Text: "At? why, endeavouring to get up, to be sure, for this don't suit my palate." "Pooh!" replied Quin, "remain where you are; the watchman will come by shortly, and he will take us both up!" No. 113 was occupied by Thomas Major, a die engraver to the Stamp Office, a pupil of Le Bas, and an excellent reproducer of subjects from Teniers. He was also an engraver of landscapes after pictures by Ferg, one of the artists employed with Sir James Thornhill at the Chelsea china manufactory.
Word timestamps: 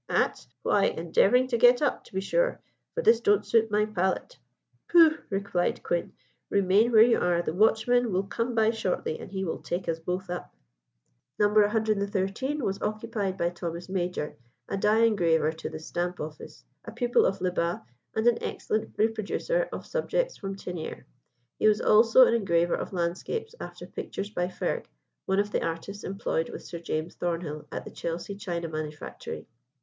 "At? 0.09 0.47
why, 0.63 0.85
endeavouring 0.85 1.47
to 1.49 1.59
get 1.59 1.79
up, 1.79 2.03
to 2.05 2.13
be 2.15 2.21
sure, 2.21 2.59
for 2.95 3.03
this 3.03 3.19
don't 3.21 3.45
suit 3.45 3.69
my 3.69 3.85
palate." 3.85 4.39
"Pooh!" 4.91 5.19
replied 5.29 5.83
Quin, 5.83 6.13
"remain 6.49 6.91
where 6.91 7.03
you 7.03 7.19
are; 7.19 7.43
the 7.43 7.53
watchman 7.53 8.11
will 8.11 8.23
come 8.23 8.55
by 8.55 8.71
shortly, 8.71 9.19
and 9.19 9.31
he 9.31 9.45
will 9.45 9.59
take 9.59 9.87
us 9.87 9.99
both 9.99 10.27
up!" 10.27 10.55
No. 11.37 11.49
113 11.49 12.63
was 12.63 12.81
occupied 12.81 13.37
by 13.37 13.51
Thomas 13.51 13.89
Major, 13.89 14.35
a 14.67 14.75
die 14.75 15.03
engraver 15.05 15.51
to 15.51 15.69
the 15.69 15.77
Stamp 15.77 16.19
Office, 16.19 16.65
a 16.83 16.91
pupil 16.91 17.23
of 17.27 17.39
Le 17.39 17.51
Bas, 17.51 17.81
and 18.15 18.25
an 18.25 18.41
excellent 18.41 18.95
reproducer 18.97 19.69
of 19.71 19.85
subjects 19.85 20.35
from 20.35 20.55
Teniers. 20.55 21.03
He 21.59 21.67
was 21.67 21.79
also 21.79 22.25
an 22.25 22.33
engraver 22.33 22.73
of 22.73 22.91
landscapes 22.91 23.53
after 23.59 23.85
pictures 23.85 24.31
by 24.31 24.47
Ferg, 24.47 24.85
one 25.27 25.37
of 25.39 25.51
the 25.51 25.63
artists 25.63 26.03
employed 26.03 26.49
with 26.49 26.65
Sir 26.65 26.79
James 26.79 27.13
Thornhill 27.13 27.67
at 27.71 27.85
the 27.85 27.91
Chelsea 27.91 28.33
china 28.33 28.67
manufactory. 28.67 29.47